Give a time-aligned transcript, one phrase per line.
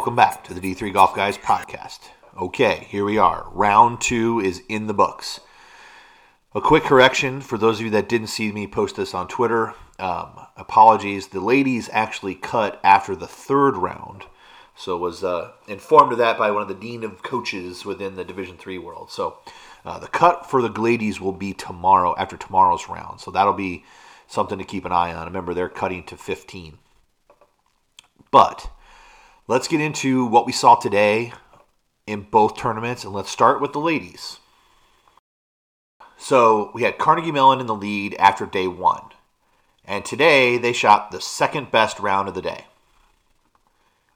[0.00, 2.08] welcome back to the D3 Golf Guys podcast.
[2.34, 3.46] Okay, here we are.
[3.52, 5.40] Round two is in the books.
[6.54, 9.74] A quick correction for those of you that didn't see me post this on Twitter.
[9.98, 11.26] Um, apologies.
[11.26, 14.24] The ladies actually cut after the third round,
[14.74, 18.24] so was uh, informed of that by one of the dean of coaches within the
[18.24, 19.10] Division Three world.
[19.10, 19.40] So
[19.84, 23.20] uh, the cut for the ladies will be tomorrow after tomorrow's round.
[23.20, 23.84] So that'll be
[24.26, 25.26] something to keep an eye on.
[25.26, 26.78] Remember, they're cutting to 15.
[28.30, 28.70] But
[29.50, 31.32] let's get into what we saw today
[32.06, 34.38] in both tournaments, and let's start with the ladies.
[36.16, 39.06] So we had Carnegie Mellon in the lead after day one.
[39.84, 42.66] And today they shot the second best round of the day.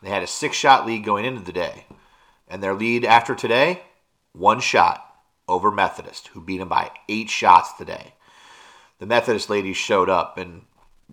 [0.02, 1.86] They had a six shot lead going into the day.
[2.46, 3.82] And their lead after today,
[4.34, 5.04] one shot
[5.48, 8.14] over Methodist, who beat them by eight shots today.
[9.00, 10.62] The Methodist ladies showed up, and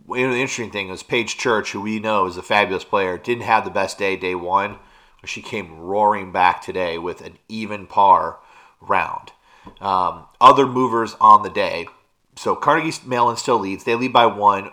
[0.08, 3.18] you know, the interesting thing was Paige Church, who we know is a fabulous player,
[3.18, 4.78] didn't have the best day day one.
[5.20, 8.40] But she came roaring back today with an even par
[8.80, 9.32] round.
[9.80, 11.88] Um, other movers on the day.
[12.36, 13.84] So Carnegie Mellon still leads.
[13.84, 14.72] They lead by one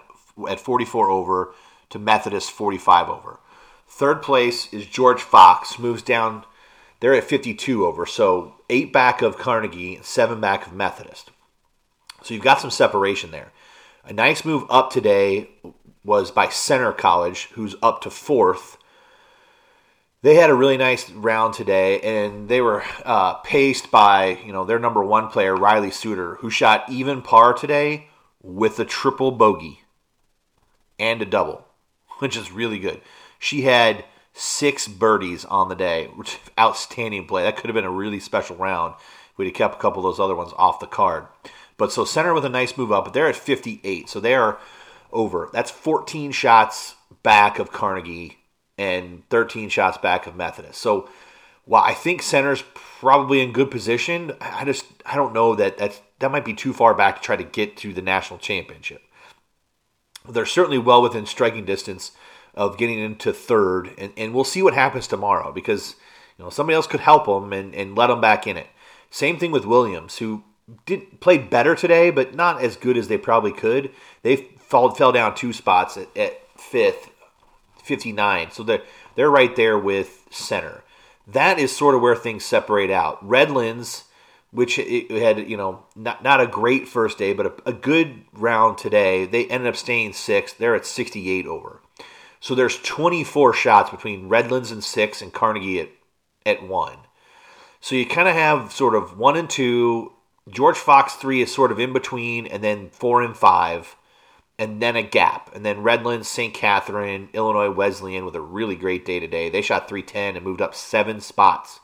[0.48, 1.54] at 44 over
[1.90, 3.40] to Methodist 45 over.
[3.86, 6.44] Third place is George Fox, moves down.
[7.00, 11.30] They're at 52 over, so eight back of Carnegie, seven back of Methodist.
[12.22, 13.52] So you've got some separation there.
[14.04, 15.50] A nice move up today
[16.04, 18.78] was by Centre College, who's up to fourth.
[20.22, 24.64] They had a really nice round today, and they were uh, paced by you know
[24.64, 28.08] their number one player Riley Suter, who shot even par today
[28.42, 29.80] with a triple bogey
[30.98, 31.66] and a double,
[32.18, 33.00] which is really good.
[33.38, 37.42] She had six birdies on the day, which is outstanding play.
[37.42, 38.94] That could have been a really special round.
[39.32, 41.26] if We'd have kept a couple of those other ones off the card.
[41.78, 44.58] But so Centre with a nice move up, but they're at 58, so they are
[45.12, 45.48] over.
[45.52, 48.38] That's 14 shots back of Carnegie
[48.76, 50.80] and 13 shots back of Methodist.
[50.80, 51.08] So
[51.64, 56.00] while I think Centre's probably in good position, I just I don't know that that's
[56.18, 59.02] that might be too far back to try to get to the national championship.
[60.28, 62.12] They're certainly well within striking distance
[62.54, 65.94] of getting into third, and, and we'll see what happens tomorrow because
[66.36, 68.66] you know somebody else could help them and, and let them back in it.
[69.10, 70.42] Same thing with Williams, who
[70.86, 73.90] did play better today, but not as good as they probably could.
[74.22, 77.10] They fall, fell down two spots at, at fifth,
[77.82, 78.50] 59.
[78.50, 78.82] So they're,
[79.14, 80.84] they're right there with Centre.
[81.26, 83.26] That is sort of where things separate out.
[83.26, 84.04] Redlands,
[84.50, 88.78] which had, you know, not, not a great first day, but a, a good round
[88.78, 90.58] today, they ended up staying sixth.
[90.58, 91.80] They're at 68 over.
[92.40, 95.88] So there's 24 shots between Redlands and six and Carnegie at,
[96.46, 96.98] at one.
[97.80, 100.12] So you kind of have sort of one and two,
[100.50, 103.96] George Fox three is sort of in between, and then four and five,
[104.58, 106.52] and then a gap, and then Redlands, St.
[106.52, 109.48] Catherine, Illinois Wesleyan with a really great day today.
[109.48, 111.80] They shot three ten and moved up seven spots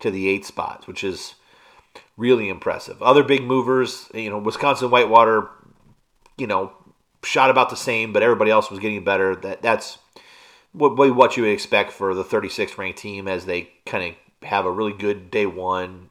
[0.00, 1.34] to the eight spots, which is
[2.16, 3.02] really impressive.
[3.02, 5.48] Other big movers, you know, Wisconsin Whitewater,
[6.36, 6.72] you know,
[7.24, 9.34] shot about the same, but everybody else was getting better.
[9.36, 9.98] That that's
[10.72, 14.64] what what you would expect for the 36th ranked team as they kind of have
[14.64, 16.10] a really good day one,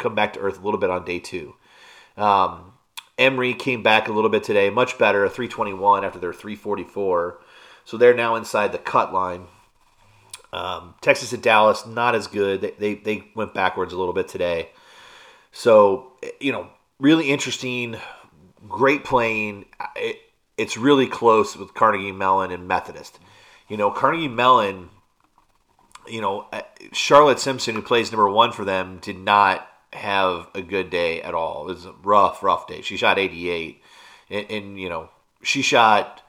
[0.00, 1.54] come back to earth a little bit on day two.
[2.16, 2.72] Um,
[3.18, 7.38] Emory came back a little bit today, much better, 321 after their 344.
[7.84, 9.46] So they're now inside the cut line.
[10.52, 12.60] Um, Texas at Dallas, not as good.
[12.62, 14.70] They, they, they went backwards a little bit today.
[15.52, 16.68] So, you know,
[16.98, 17.96] really interesting,
[18.68, 19.66] great playing.
[19.96, 20.16] It,
[20.56, 23.18] it's really close with Carnegie Mellon and Methodist.
[23.68, 24.90] You know, Carnegie Mellon,
[26.08, 26.48] you know,
[26.92, 31.34] Charlotte Simpson, who plays number one for them, did not have a good day at
[31.34, 31.68] all.
[31.68, 32.82] It was a rough, rough day.
[32.82, 33.82] She shot 88,
[34.30, 35.10] and, and you know
[35.42, 36.22] she shot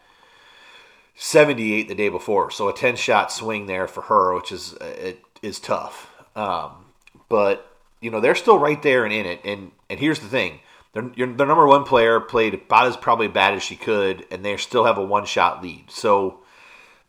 [1.15, 5.21] 78 the day before, so a 10 shot swing there for her, which is it
[5.41, 6.09] is tough.
[6.35, 6.85] Um,
[7.29, 9.41] but you know they're still right there and in it.
[9.45, 10.59] And and here's the thing.
[10.93, 14.57] Their, their number one player played about as probably bad as she could, and they
[14.57, 15.89] still have a one shot lead.
[15.89, 16.41] So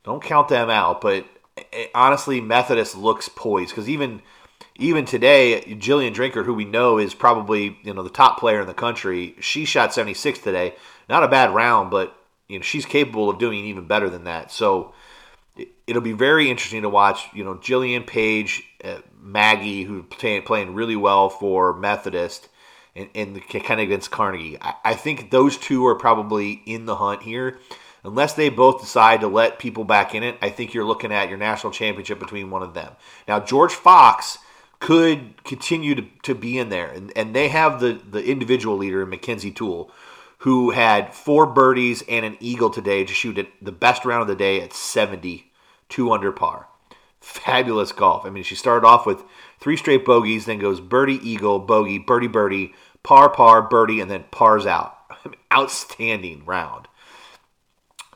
[0.04, 1.00] don't count them out.
[1.00, 1.26] But
[1.72, 4.22] eh, honestly, Methodist looks poised because even
[4.76, 8.66] even today, Jillian Drinker, who we know is probably you know the top player in
[8.66, 10.74] the country, she shot 76 today.
[11.08, 12.16] Not a bad round, but
[12.48, 14.50] you know she's capable of doing even better than that.
[14.50, 14.94] So
[15.86, 17.28] it'll be very interesting to watch.
[17.34, 22.48] You know, Jillian Paige, uh, Maggie, who playing playing really well for Methodist,
[22.96, 24.58] and, and kind of against Carnegie.
[24.60, 27.58] I, I think those two are probably in the hunt here
[28.04, 31.28] unless they both decide to let people back in it, I think you're looking at
[31.28, 32.92] your national championship between one of them.
[33.28, 34.38] Now, George Fox
[34.82, 36.88] could continue to, to be in there.
[36.88, 39.92] And, and they have the, the individual leader Mackenzie Toole,
[40.38, 44.26] who had four birdies and an eagle today to shoot at the best round of
[44.26, 45.52] the day at 70,
[45.88, 46.66] two under par.
[47.20, 48.26] fabulous golf.
[48.26, 49.22] I mean, she started off with
[49.60, 52.74] three straight bogeys, then goes birdie, eagle, bogey, birdie, birdie,
[53.04, 54.96] par, par, birdie, and then pars out.
[55.52, 56.88] Outstanding round.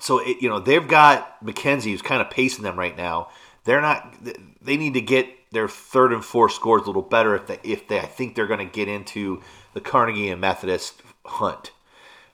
[0.00, 3.28] So it, you know they've got Mackenzie who's kind of pacing them right now.
[3.62, 4.16] They're not.
[4.60, 7.88] They need to get their third and fourth scores a little better if they if
[7.88, 9.42] they I think they're going to get into
[9.74, 11.72] the Carnegie and Methodist hunt.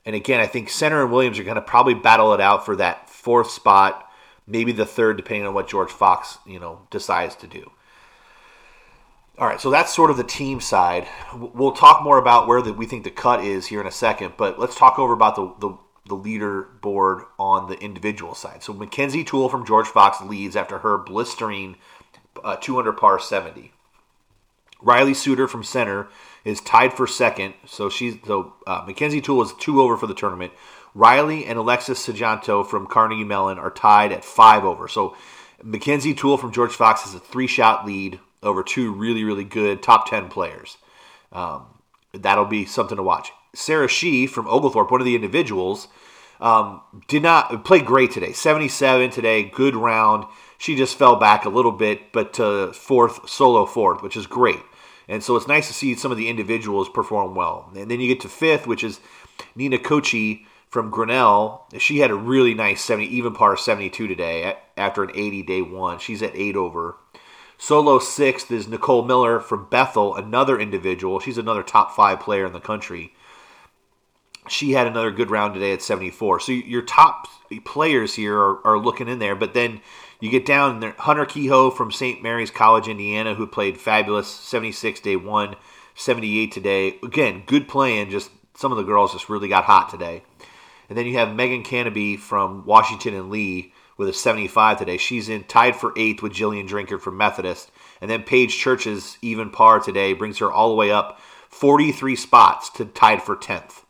[0.05, 2.75] And again, I think Centre and Williams are going to probably battle it out for
[2.77, 4.11] that fourth spot,
[4.47, 7.71] maybe the third, depending on what George Fox you know decides to do.
[9.39, 11.09] All right, so that's sort of the team side.
[11.35, 14.59] We'll talk more about where we think the cut is here in a second, but
[14.59, 18.63] let's talk over about the, the, the leaderboard on the individual side.
[18.63, 21.77] So Mackenzie Toole from George Fox leads after her blistering
[22.43, 23.73] uh, 200 par 70.
[24.81, 26.09] Riley Suter from Centre
[26.45, 27.55] is tied for second.
[27.67, 30.53] So she's so uh, Mackenzie Toole is two over for the tournament.
[30.95, 34.89] Riley and Alexis Sajanto from Carnegie Mellon are tied at five over.
[34.89, 35.17] So
[35.63, 39.83] Mackenzie Toole from George Fox has a three shot lead over two really, really good
[39.83, 40.77] top 10 players.
[41.31, 41.67] Um,
[42.13, 43.31] that'll be something to watch.
[43.55, 45.89] Sarah Shee from Oglethorpe, one of the individuals,
[46.41, 48.33] um, did not play great today.
[48.33, 50.27] 77 today, good round.
[50.63, 54.61] She just fell back a little bit, but uh, fourth, solo fourth, which is great.
[55.09, 57.69] And so it's nice to see some of the individuals perform well.
[57.75, 59.01] And then you get to fifth, which is
[59.57, 61.67] Nina Kochi from Grinnell.
[61.79, 65.99] She had a really nice 70, even par 72 today after an 80 day one.
[65.99, 66.95] She's at eight over.
[67.59, 71.19] Solo sixth is Nicole Miller from Bethel, another individual.
[71.19, 73.15] She's another top five player in the country.
[74.49, 76.39] She had another good round today at 74.
[76.39, 77.27] So your top
[77.65, 79.81] players here are, are looking in there, but then
[80.23, 80.95] you get down there.
[80.99, 82.23] Hunter Kehoe from St.
[82.23, 85.57] Mary's College, Indiana, who played fabulous 76 day one,
[85.97, 86.97] 78 today.
[87.03, 88.09] Again, good playing.
[88.09, 90.23] Just some of the girls just really got hot today.
[90.89, 94.97] And then you have Megan Canopy from Washington and Lee with a 75 today.
[94.97, 97.73] She's in tied for eighth with Jillian Drinker from Methodist.
[98.01, 102.71] And then Paige Church's even par today brings her all the way up 43 spots
[102.71, 103.83] to tied for 10th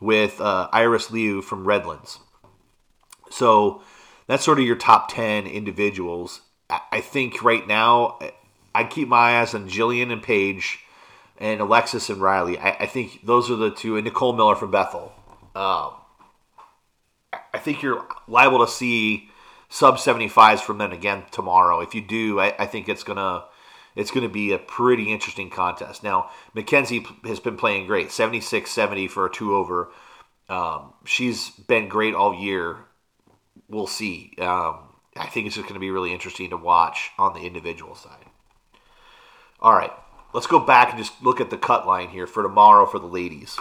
[0.00, 2.20] with uh, Iris Liu from Redlands.
[3.28, 3.82] So
[4.26, 6.40] that's sort of your top 10 individuals.
[6.70, 8.18] I think right now,
[8.74, 10.80] I'd keep my eyes on Jillian and Paige
[11.38, 12.58] and Alexis and Riley.
[12.58, 15.12] I, I think those are the two, and Nicole Miller from Bethel.
[15.54, 15.92] Um,
[17.52, 19.28] I think you're liable to see
[19.68, 21.80] sub 75s from them again tomorrow.
[21.80, 23.44] If you do, I, I think it's gonna
[23.96, 26.02] it's going to be a pretty interesting contest.
[26.02, 29.90] Now, Mackenzie has been playing great 76 70 for a two over.
[30.48, 32.78] Um, she's been great all year.
[33.68, 34.32] We'll see.
[34.38, 34.78] Um,
[35.16, 38.26] I think it's just going to be really interesting to watch on the individual side.
[39.60, 39.92] All right,
[40.32, 43.06] let's go back and just look at the cut line here for tomorrow for the
[43.06, 43.58] ladies.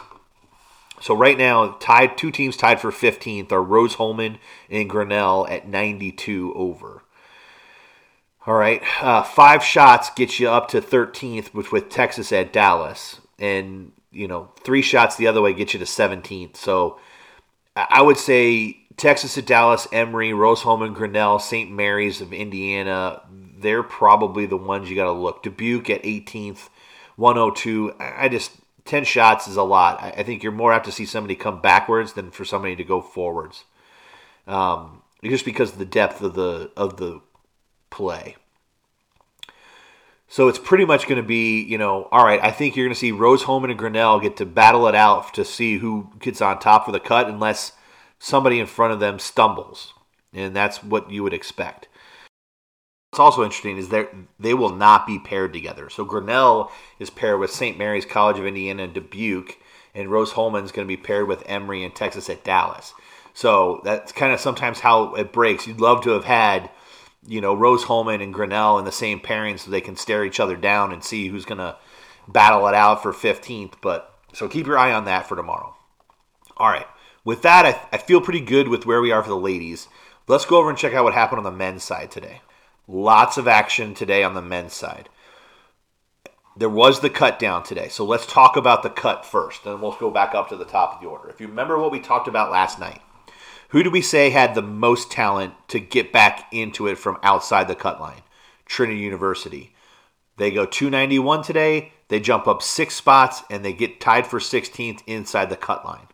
[1.02, 4.38] So right now, tied two teams tied for 15th are Rose Hulman
[4.70, 7.04] and Grinnell at 92 over.
[8.46, 13.22] All right, uh, five shots get you up to 13th, with, with Texas at Dallas,
[13.40, 16.58] and you know three shots the other way get you to 17th.
[16.58, 17.00] So
[17.76, 21.72] I would say Texas at Dallas, Emory, Rose Hulman, Grinnell, St.
[21.72, 23.22] Mary's of Indiana.
[23.32, 25.44] They're probably the ones you got to look.
[25.44, 26.70] Dubuque at 18th,
[27.16, 27.94] 102.
[28.00, 28.52] I just
[28.86, 30.02] 10 shots is a lot.
[30.02, 33.02] I think you're more apt to see somebody come backwards than for somebody to go
[33.02, 33.64] forwards.
[34.46, 37.22] Um, just because of the depth of the of the
[37.90, 38.36] play.
[40.28, 42.96] So it's pretty much going to be, you know, all right, I think you're going
[42.96, 46.42] to see Rose Hulman and Grinnell get to battle it out to see who gets
[46.42, 47.74] on top for the cut unless
[48.24, 49.94] somebody in front of them stumbles.
[50.32, 51.90] And that's what you would expect.
[53.12, 55.90] What's also interesting is that they will not be paired together.
[55.90, 57.78] So Grinnell is paired with St.
[57.78, 59.58] Mary's College of Indiana and Dubuque,
[59.94, 62.94] and Rose Hulman is going to be paired with Emory and Texas at Dallas.
[63.34, 65.68] So that's kind of sometimes how it breaks.
[65.68, 66.72] You'd love to have had,
[67.28, 70.40] you know, Rose Hulman and Grinnell in the same pairing so they can stare each
[70.40, 71.76] other down and see who's going to
[72.28, 73.74] battle it out for 15th.
[73.82, 75.76] But so keep your eye on that for tomorrow.
[76.58, 76.88] All right.
[77.26, 79.88] With that, I, I feel pretty good with where we are for the ladies.
[80.28, 82.42] Let's go over and check out what happened on the men's side today.
[82.88, 85.10] Lots of action today on the men's side.
[86.56, 87.88] There was the cut down today.
[87.88, 90.96] So let's talk about the cut first, and we'll go back up to the top
[90.96, 91.30] of the order.
[91.30, 93.02] If you remember what we talked about last night,
[93.70, 97.68] who do we say had the most talent to get back into it from outside
[97.68, 98.22] the cut line?
[98.66, 99.74] Trinity University.
[100.38, 101.94] They go 291 today.
[102.10, 106.08] They jump up six spots and they get tied for 16th inside the cut line.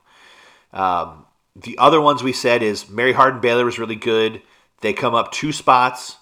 [0.74, 4.42] Um, the other ones we said is Mary Hardin Baylor was really good.
[4.82, 6.18] They come up two spots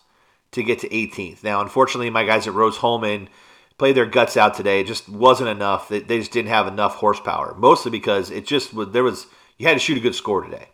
[0.51, 1.43] to get to 18th.
[1.43, 3.29] Now, unfortunately, my guys at Rose Hulman
[3.77, 4.79] played their guts out today.
[4.81, 5.89] It just wasn't enough.
[5.89, 9.27] They, just didn't have enough horsepower, mostly because it just was there was
[9.57, 10.69] you had to shoot a good score today.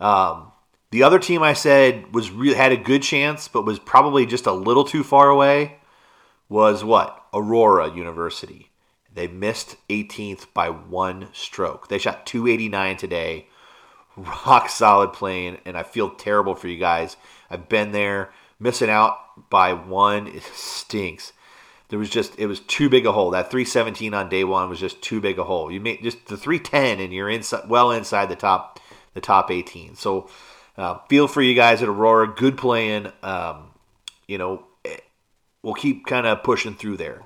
[0.00, 0.52] Um,
[0.90, 4.46] The other team I said was really had a good chance, but was probably just
[4.46, 5.78] a little too far away.
[6.48, 8.67] Was what Aurora University.
[9.12, 11.88] They missed 18th by one stroke.
[11.88, 13.46] They shot 289 today.
[14.16, 17.16] Rock solid playing, and I feel terrible for you guys.
[17.50, 18.32] I've been there.
[18.60, 19.16] Missing out
[19.50, 21.32] by one, it stinks.
[21.88, 23.30] There was just it was too big a hole.
[23.30, 25.70] That 317 on day one was just too big a hole.
[25.70, 28.80] You made just the 310, and you're inside, well inside the top,
[29.14, 29.94] the top 18.
[29.94, 30.28] So
[30.76, 32.28] uh, feel for you guys at Aurora.
[32.34, 33.10] Good playing.
[33.22, 33.70] Um,
[34.26, 34.98] you know, eh,
[35.62, 37.22] we'll keep kind of pushing through there.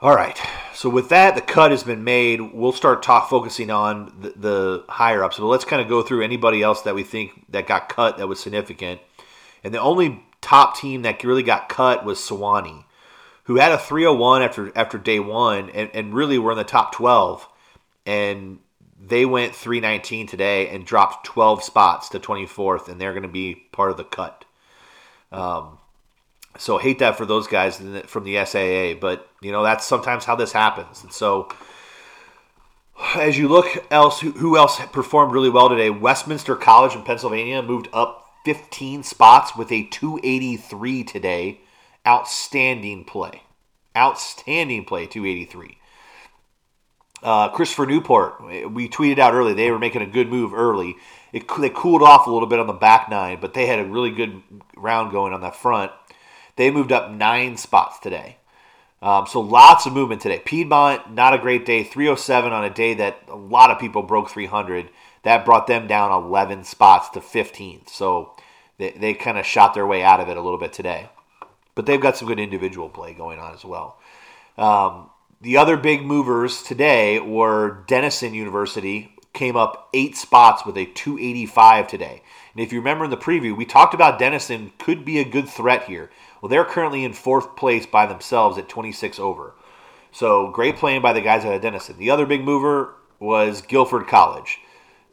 [0.00, 0.40] All right.
[0.74, 2.40] So with that, the cut has been made.
[2.40, 5.38] We'll start talk focusing on the, the higher ups.
[5.38, 8.28] But let's kind of go through anybody else that we think that got cut that
[8.28, 9.00] was significant.
[9.64, 12.84] And the only top team that really got cut was Sewanee,
[13.44, 16.94] who had a 301 after after day one and, and really were in the top
[16.94, 17.48] 12.
[18.06, 18.60] And
[19.04, 23.56] they went 319 today and dropped 12 spots to 24th, and they're going to be
[23.72, 24.44] part of the cut.
[25.32, 25.78] Um,
[26.56, 30.34] so hate that for those guys from the SAA, but you know that's sometimes how
[30.34, 31.02] this happens.
[31.02, 31.48] And so,
[33.16, 35.90] as you look else, who else performed really well today?
[35.90, 41.60] Westminster College in Pennsylvania moved up 15 spots with a 283 today.
[42.06, 43.42] Outstanding play,
[43.94, 45.76] outstanding play, 283.
[47.22, 48.40] Uh, Christopher Newport,
[48.72, 50.96] we tweeted out early they were making a good move early.
[51.32, 53.84] It, they cooled off a little bit on the back nine, but they had a
[53.84, 54.40] really good
[54.76, 55.92] round going on that front.
[56.58, 58.36] They moved up nine spots today.
[59.00, 60.40] Um, so lots of movement today.
[60.44, 61.84] Piedmont, not a great day.
[61.84, 64.88] 307 on a day that a lot of people broke 300.
[65.22, 67.88] That brought them down 11 spots to 15th.
[67.90, 68.34] So
[68.76, 71.08] they, they kind of shot their way out of it a little bit today.
[71.76, 73.96] But they've got some good individual play going on as well.
[74.56, 75.10] Um,
[75.40, 81.86] the other big movers today were Denison University, came up eight spots with a 285
[81.86, 82.22] today.
[82.52, 85.48] And if you remember in the preview, we talked about Denison could be a good
[85.48, 86.10] threat here.
[86.42, 89.54] Well, they're currently in fourth place by themselves at 26 over.
[90.10, 91.98] So great playing by the guys at Denison.
[91.98, 94.58] The other big mover was Guilford College.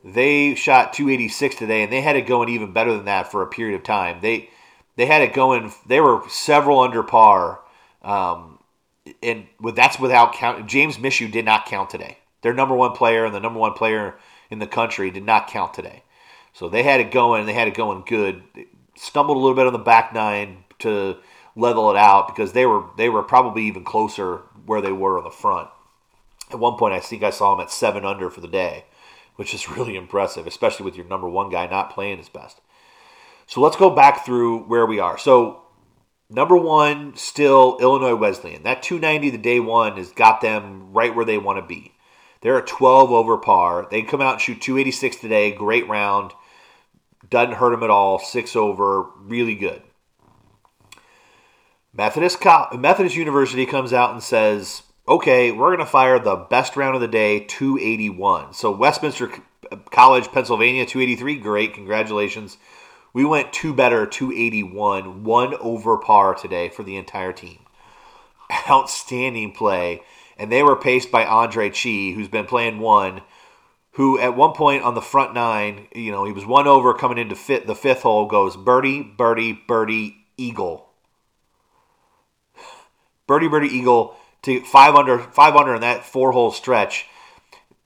[0.03, 3.47] They shot 286 today, and they had it going even better than that for a
[3.47, 4.19] period of time.
[4.21, 4.49] They
[4.95, 5.73] they had it going.
[5.87, 7.61] They were several under par,
[8.03, 8.59] um,
[9.23, 10.67] and with that's without count.
[10.67, 12.19] James Mishu did not count today.
[12.45, 14.19] Their number one player and the number one player
[14.51, 16.03] in the country did not count today.
[16.53, 17.47] So they had it going.
[17.47, 18.43] They had it going good.
[18.53, 21.17] They stumbled a little bit on the back nine, to
[21.55, 25.23] level it out because they were they were probably even closer where they were on
[25.23, 25.69] the front.
[26.51, 28.85] At one point, I think I saw them at seven under for the day,
[29.37, 32.61] which is really impressive, especially with your number one guy not playing his best.
[33.47, 35.17] So let's go back through where we are.
[35.17, 35.63] So
[36.29, 38.61] number one, still Illinois Wesleyan.
[38.61, 41.94] That 290 the day one has got them right where they want to be.
[42.45, 43.87] They're at 12 over par.
[43.89, 45.51] They come out and shoot 286 today.
[45.51, 46.31] Great round.
[47.27, 48.19] Doesn't hurt them at all.
[48.19, 49.07] Six over.
[49.17, 49.81] Really good.
[51.91, 52.37] Methodist
[52.77, 57.01] Methodist University comes out and says, "Okay, we're going to fire the best round of
[57.01, 59.31] the day, 281." So Westminster
[59.89, 61.37] College, Pennsylvania, 283.
[61.37, 62.57] Great, congratulations.
[63.11, 67.65] We went two better, 281, one over par today for the entire team.
[68.69, 70.03] Outstanding play,
[70.37, 73.21] and they were paced by Andre Chi, who's been playing one.
[73.93, 77.17] Who at one point on the front nine, you know, he was one over coming
[77.17, 80.89] into fit the fifth hole, goes birdie, birdie, birdie, eagle
[83.27, 87.07] birdie birdie eagle to five under five under in that four hole stretch.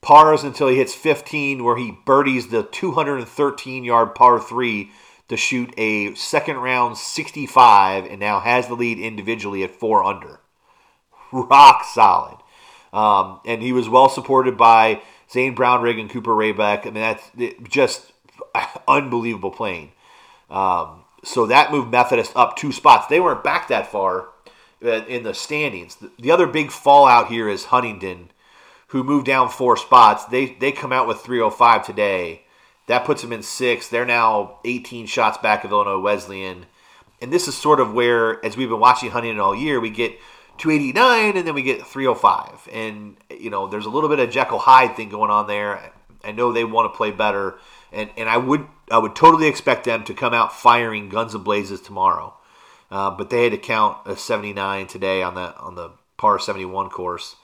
[0.02, 4.90] Pars until he hits 15, where he birdies the 213 yard par three
[5.28, 10.40] to shoot a second round 65, and now has the lead individually at four under.
[11.32, 12.38] Rock solid.
[12.92, 16.80] Um, and he was well supported by Zane Brownrigg and Cooper Raybeck.
[16.86, 17.30] I mean, that's
[17.68, 18.12] just
[18.88, 19.92] unbelievable playing.
[20.50, 23.06] Um, so that moved Methodist up two spots.
[23.06, 24.28] They weren't back that far
[24.84, 25.96] uh, in the standings.
[26.18, 28.30] The other big fallout here is Huntingdon,
[28.88, 30.24] who moved down four spots.
[30.26, 32.42] They they come out with 305 today.
[32.86, 33.88] That puts them in six.
[33.88, 36.66] They're now 18 shots back of Illinois Wesleyan.
[37.20, 40.18] And this is sort of where, as we've been watching Huntingdon all year, we get
[40.60, 42.68] 289 and then we get 305.
[42.72, 45.92] And, you know, there's a little bit of Jekyll Hyde thing going on there.
[46.22, 47.58] I know they want to play better.
[47.92, 51.42] And, and I would I would totally expect them to come out firing guns and
[51.42, 52.34] blazes tomorrow.
[52.90, 56.90] Uh, but they had to count a 79 today on the on the par 71
[56.90, 57.36] course.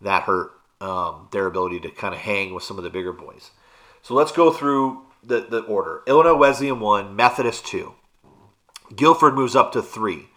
[0.00, 3.50] That hurt um, their ability to kind of hang with some of the bigger boys.
[4.02, 6.02] So let's go through the, the order.
[6.06, 7.94] Illinois Wesleyan one, Methodist two.
[8.94, 10.28] Guilford moves up to three.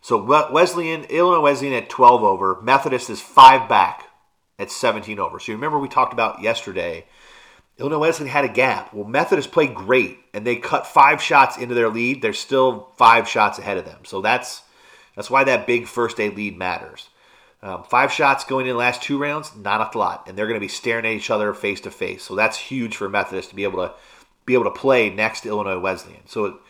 [0.00, 2.60] So Wesleyan, Illinois Wesleyan at 12 over.
[2.62, 4.06] Methodist is five back
[4.58, 5.38] at 17 over.
[5.38, 7.06] So you remember we talked about yesterday.
[7.78, 8.92] Illinois Wesleyan had a gap.
[8.92, 12.20] Well, Methodist played great, and they cut five shots into their lead.
[12.20, 14.04] They're still five shots ahead of them.
[14.04, 14.62] So that's
[15.16, 17.08] that's why that big first day lead matters.
[17.62, 20.60] Um, five shots going in the last two rounds, not a lot, and they're going
[20.60, 22.22] to be staring at each other face to face.
[22.22, 23.94] So that's huge for Methodist to be able to
[24.46, 26.26] be able to play next to Illinois Wesleyan.
[26.26, 26.60] So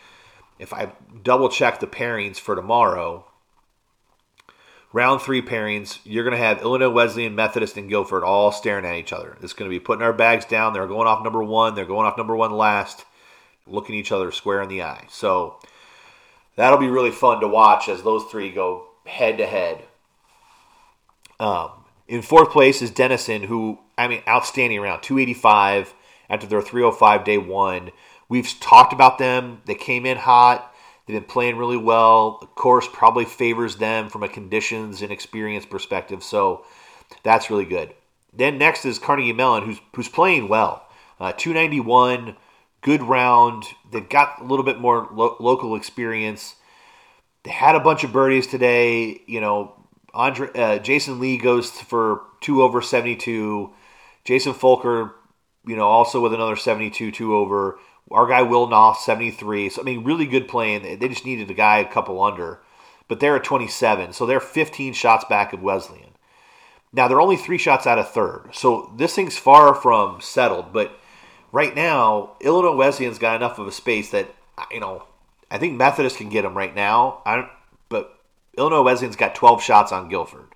[0.61, 0.91] if I
[1.23, 3.25] double check the pairings for tomorrow,
[4.93, 8.95] round three pairings, you're going to have Illinois Wesleyan, Methodist, and Guilford all staring at
[8.95, 9.37] each other.
[9.41, 10.73] It's going to be putting our bags down.
[10.73, 11.73] They're going off number one.
[11.73, 13.05] They're going off number one last,
[13.65, 15.07] looking each other square in the eye.
[15.09, 15.57] So
[16.57, 19.83] that'll be really fun to watch as those three go head to head.
[22.07, 25.95] In fourth place is Denison, who, I mean, outstanding around 285
[26.29, 27.91] after their 305 day one.
[28.31, 29.61] We've talked about them.
[29.65, 30.73] They came in hot.
[31.05, 32.37] They've been playing really well.
[32.39, 36.23] The course probably favors them from a conditions and experience perspective.
[36.23, 36.63] So
[37.23, 37.93] that's really good.
[38.31, 40.87] Then next is Carnegie Mellon, who's who's playing well.
[41.19, 42.37] Uh, 291,
[42.79, 43.65] good round.
[43.91, 46.55] They've got a little bit more lo- local experience.
[47.43, 49.23] They had a bunch of birdies today.
[49.27, 49.73] You know,
[50.13, 53.73] Andre, uh, Jason Lee goes for two over 72.
[54.23, 55.15] Jason Folker,
[55.67, 57.77] you know, also with another 72, two over.
[58.11, 59.69] Our guy Will Knopf, 73.
[59.69, 60.83] So, I mean, really good playing.
[60.83, 62.59] They just needed a guy a couple under.
[63.07, 64.13] But they're at 27.
[64.13, 66.11] So they're 15 shots back of Wesleyan.
[66.93, 68.49] Now, they're only three shots out of third.
[68.53, 70.73] So this thing's far from settled.
[70.73, 70.97] But
[71.51, 74.33] right now, Illinois Wesleyan's got enough of a space that,
[74.71, 75.03] you know,
[75.49, 77.21] I think Methodist can get them right now.
[77.25, 77.49] I
[77.89, 78.17] but
[78.57, 80.47] Illinois Wesleyan's got 12 shots on Guilford.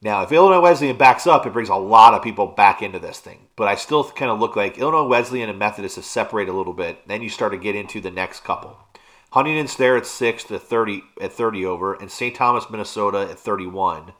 [0.00, 3.18] Now, if Illinois Wesleyan backs up, it brings a lot of people back into this
[3.18, 3.48] thing.
[3.56, 6.72] But I still kind of look like Illinois Wesleyan and Methodist have separated a little
[6.72, 7.06] bit.
[7.08, 8.78] Then you start to get into the next couple.
[9.32, 12.34] Huntingdon's there at six at 30 at 30 over, and St.
[12.34, 14.12] Thomas, Minnesota at 31.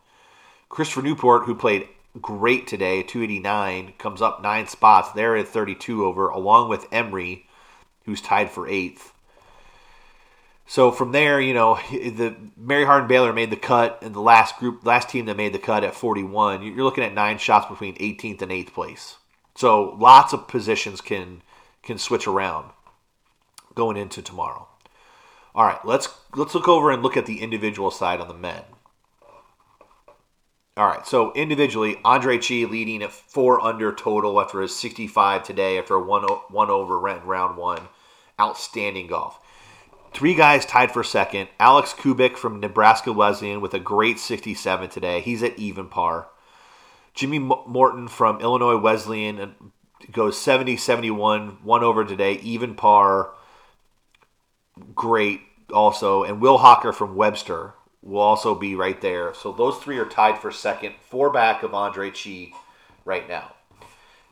[0.68, 1.88] Christopher Newport, who played
[2.20, 5.12] great today, 289, comes up nine spots.
[5.12, 7.46] They're at 32 over, along with Emory,
[8.04, 9.12] who's tied for eighth.
[10.70, 14.58] So from there, you know, the Mary Hardin Baylor made the cut, and the last
[14.58, 16.62] group, last team that made the cut at 41.
[16.62, 19.16] You're looking at nine shots between 18th and 8th place.
[19.56, 21.42] So lots of positions can
[21.82, 22.70] can switch around
[23.74, 24.68] going into tomorrow.
[25.54, 28.62] All right, let's let's look over and look at the individual side on the men.
[30.76, 35.78] All right, so individually, Andre Chi leading at four under total after his 65 today
[35.78, 37.88] after a one one over round one.
[38.38, 39.40] Outstanding golf.
[40.12, 41.48] Three guys tied for second.
[41.60, 45.20] Alex Kubik from Nebraska Wesleyan with a great 67 today.
[45.20, 46.28] He's at even par.
[47.14, 49.48] Jimmy Morton from Illinois Wesleyan uh,
[50.12, 53.32] goes 70 71, one over today, even par.
[54.94, 55.40] Great
[55.72, 56.24] also.
[56.24, 59.34] And Will Hawker from Webster will also be right there.
[59.34, 62.52] So those three are tied for second, four back of Andre Chi
[63.04, 63.52] right now.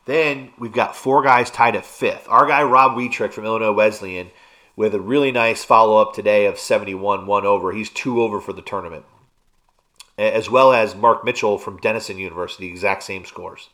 [0.05, 2.27] Then we've got four guys tied at fifth.
[2.29, 4.31] Our guy Rob Weetrick from Illinois Wesleyan
[4.77, 7.73] with a really nice follow up today of 71, one over.
[7.73, 9.03] He's two over for the tournament.
[10.17, 13.69] As well as Mark Mitchell from Denison University, exact same scores.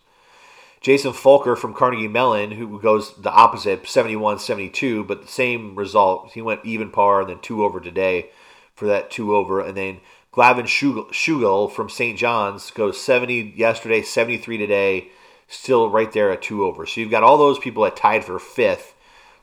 [0.81, 6.31] Jason Folker from Carnegie Mellon, who goes the opposite, 71 72, but the same result.
[6.33, 8.29] He went even par and then two over today
[8.73, 9.61] for that two over.
[9.61, 9.99] And then
[10.33, 12.17] Glavin Shugel from St.
[12.17, 15.09] John's goes 70 yesterday, 73 today,
[15.47, 16.85] still right there at two over.
[16.85, 18.92] So you've got all those people that tied for fifth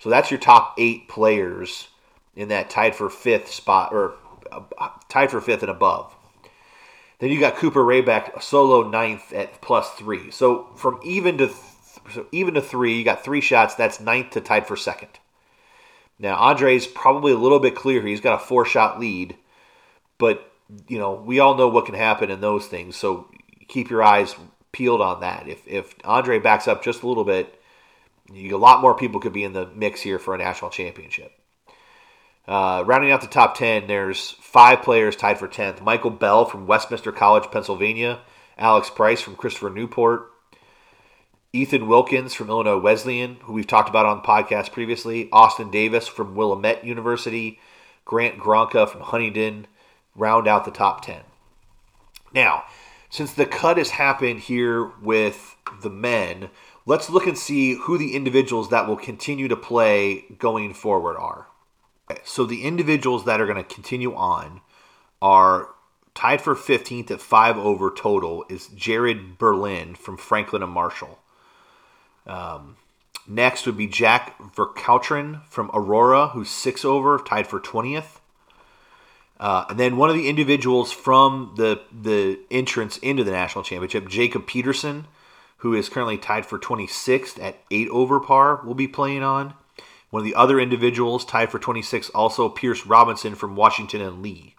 [0.01, 1.89] so that's your top eight players
[2.35, 4.15] in that tied for fifth spot or
[4.51, 6.15] uh, tied for fifth and above.
[7.19, 10.31] Then you got Cooper Rayback solo ninth at plus three.
[10.31, 11.57] So from even to th-
[12.15, 13.75] so even to three, you got three shots.
[13.75, 15.11] That's ninth to tied for second.
[16.19, 18.05] Now Andre's probably a little bit clear.
[18.05, 19.37] He's got a four shot lead,
[20.17, 20.51] but
[20.89, 22.97] you know we all know what can happen in those things.
[22.97, 23.29] So
[23.69, 24.35] keep your eyes
[24.73, 25.47] peeled on that.
[25.47, 27.60] If if Andre backs up just a little bit,
[28.35, 31.33] a lot more people could be in the mix here for a national championship.
[32.47, 35.83] Uh, rounding out the top 10, there's five players tied for 10th.
[35.83, 38.21] Michael Bell from Westminster College, Pennsylvania.
[38.59, 40.31] Alex Price from Christopher Newport.
[41.53, 45.29] Ethan Wilkins from Illinois Wesleyan, who we've talked about on the podcast previously.
[45.33, 47.59] Austin Davis from Willamette University.
[48.05, 49.67] Grant Gronka from Huntingdon
[50.15, 51.21] round out the top 10.
[52.33, 52.65] Now,
[53.09, 56.51] since the cut has happened here with the men,
[56.91, 61.47] let's look and see who the individuals that will continue to play going forward are.
[62.25, 64.61] So the individuals that are going to continue on
[65.23, 65.69] are
[66.17, 71.21] tied for 15th at five over total is Jared Berlin from Franklin and Marshall.
[72.27, 72.77] Um,
[73.25, 78.19] next would be Jack Vercautren from Aurora, who's six over, tied for 20th.
[79.39, 84.09] Uh, and then one of the individuals from the the entrance into the national championship,
[84.09, 85.07] Jacob Peterson,
[85.61, 89.55] who is currently tied for 26th at 8 over par, will be playing on.
[90.11, 94.57] One of the other individuals tied for 26, also Pierce Robinson from Washington and Lee.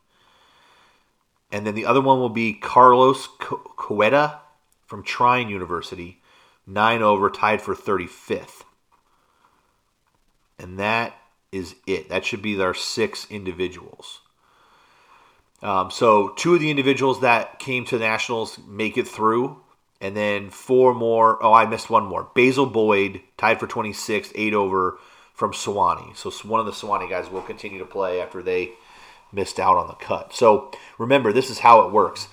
[1.51, 4.39] And then the other one will be Carlos Coeta
[4.85, 6.21] from Trine University,
[6.65, 8.63] 9 over, tied for 35th.
[10.57, 11.13] And that
[11.51, 12.09] is it.
[12.09, 14.21] That should be our six individuals.
[15.61, 19.61] Um, so two of the individuals that came to nationals make it through,
[20.01, 21.41] and then four more.
[21.43, 22.27] Oh, I missed one more.
[22.35, 24.97] Basil Boyd tied for 26th, eight over
[25.33, 26.17] from Sewanee.
[26.17, 28.71] So one of the Sewanee guys will continue to play after they
[29.31, 30.33] missed out on the cut.
[30.33, 32.27] So remember, this is how it works.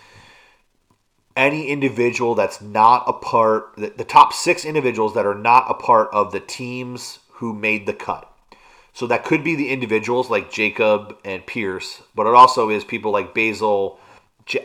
[1.36, 5.74] Any individual that's not a part, the, the top six individuals that are not a
[5.74, 8.28] part of the teams who made the cut.
[8.92, 13.12] So that could be the individuals like Jacob and Pierce, but it also is people
[13.12, 14.00] like Basil,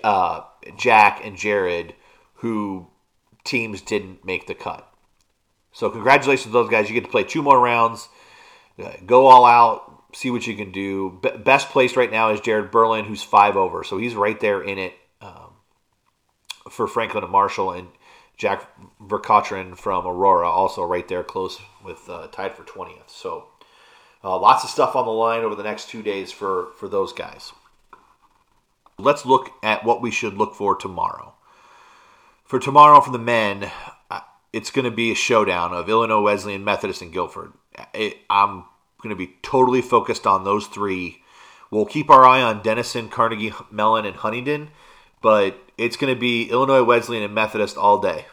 [0.04, 0.42] uh,
[0.76, 1.94] Jack, and Jared
[2.44, 2.86] who
[3.44, 4.90] teams didn't make the cut.
[5.72, 6.90] So congratulations to those guys.
[6.90, 8.10] You get to play two more rounds.
[8.82, 10.04] Uh, go all out.
[10.14, 11.20] See what you can do.
[11.22, 13.84] B- best place right now is Jared Berlin, who's five over.
[13.84, 15.54] So he's right there in it um,
[16.70, 17.72] for Franklin and Marshall.
[17.72, 17.88] And
[18.38, 18.68] Jack
[19.02, 23.10] Verkotrin from Aurora, also right there close with uh, tied for 20th.
[23.10, 23.48] So
[24.24, 27.14] uh, lots of stuff on the line over the next two days for, for those
[27.14, 27.52] guys.
[28.98, 31.33] Let's look at what we should look for tomorrow.
[32.54, 33.72] For tomorrow, for the men,
[34.12, 34.20] uh,
[34.54, 37.52] it's going to be a showdown of Illinois Wesleyan, Methodist, and Guilford.
[37.96, 38.66] It, I'm
[39.02, 41.24] going to be totally focused on those three.
[41.72, 44.70] We'll keep our eye on Denison, Carnegie Mellon, and Huntingdon,
[45.20, 48.28] but it's going to be Illinois Wesleyan and Methodist all day.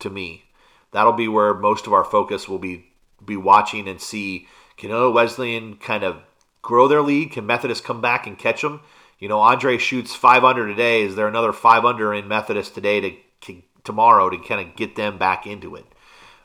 [0.00, 0.46] To me,
[0.90, 2.90] that'll be where most of our focus will be
[3.24, 6.16] be watching and see can Illinois Wesleyan kind of
[6.60, 7.30] grow their lead?
[7.30, 8.80] Can Methodist come back and catch them?
[9.20, 11.02] You know, Andre shoots five under today.
[11.02, 14.96] Is there another five under in Methodist today to, to tomorrow to kind of get
[14.96, 15.86] them back into it?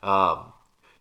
[0.02, 0.52] Um,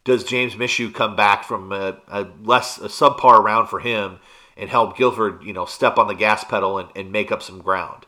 [0.04, 4.20] does James Mishu come back from a, a, less a subpar round for him
[4.56, 7.60] and help Guilford, you know, step on the gas pedal and, and make up some
[7.60, 8.06] ground?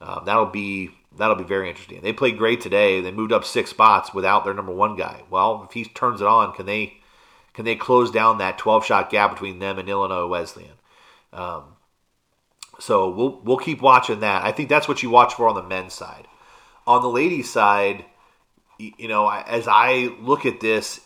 [0.00, 2.00] Um, that'll be that'll be very interesting.
[2.02, 3.00] They played great today.
[3.00, 5.22] They moved up six spots without their number one guy.
[5.30, 6.98] Well, if he turns it on, can they
[7.54, 10.76] can they close down that 12 shot gap between them and Illinois Wesleyan?
[11.32, 11.76] Um,
[12.78, 14.44] so we'll we'll keep watching that.
[14.44, 16.26] I think that's what you watch for on the men's side.
[16.86, 18.04] On the ladies' side,
[18.78, 21.00] you know, as I look at this,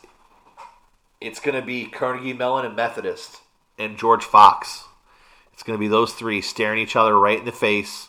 [1.20, 3.38] it's going to be Carnegie Mellon and Methodist
[3.78, 4.84] and George Fox.
[5.52, 8.08] It's going to be those three staring each other right in the face,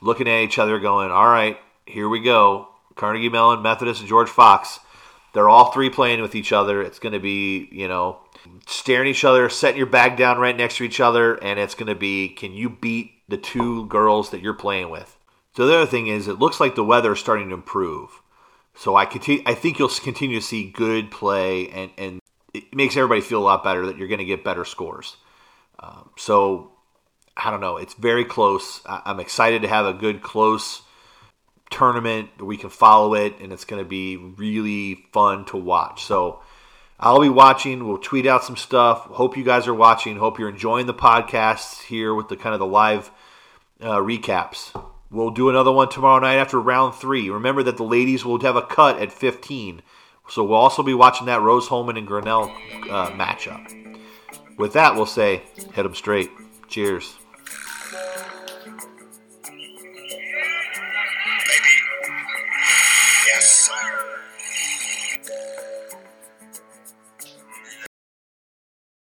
[0.00, 4.28] looking at each other, going, "All right, here we go." Carnegie Mellon, Methodist, and George
[4.28, 4.78] Fox.
[5.32, 6.80] They're all three playing with each other.
[6.80, 8.18] It's going to be, you know,
[8.66, 11.88] staring each other, setting your bag down right next to each other, and it's going
[11.88, 15.16] to be, can you beat the two girls that you're playing with?
[15.56, 18.20] So the other thing is, it looks like the weather is starting to improve.
[18.74, 22.20] So I continue, I think you'll continue to see good play, and and
[22.52, 25.16] it makes everybody feel a lot better that you're going to get better scores.
[25.78, 26.72] Um, so
[27.36, 27.76] I don't know.
[27.76, 28.80] It's very close.
[28.86, 30.82] I'm excited to have a good close
[31.70, 32.30] tournament.
[32.40, 36.04] We can follow it, and it's going to be really fun to watch.
[36.04, 36.42] So
[36.98, 37.86] I'll be watching.
[37.86, 39.00] We'll tweet out some stuff.
[39.00, 40.16] Hope you guys are watching.
[40.16, 43.10] Hope you're enjoying the podcast here with the kind of the live
[43.80, 44.72] uh, recaps.
[45.14, 47.30] We'll do another one tomorrow night after round three.
[47.30, 49.80] Remember that the ladies will have a cut at 15.
[50.28, 52.50] So we'll also be watching that Rose Hulman and Grinnell
[52.90, 53.96] uh, matchup.
[54.58, 56.30] With that, we'll say, hit them straight.
[56.66, 57.14] Cheers.